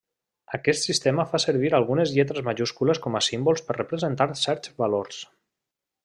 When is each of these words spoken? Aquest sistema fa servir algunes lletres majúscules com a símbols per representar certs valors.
Aquest 0.57 0.85
sistema 0.87 1.25
fa 1.33 1.39
servir 1.43 1.69
algunes 1.79 2.13
lletres 2.15 2.47
majúscules 2.49 3.01
com 3.03 3.19
a 3.19 3.23
símbols 3.29 3.63
per 3.67 3.77
representar 3.79 4.29
certs 4.45 4.73
valors. 4.85 5.21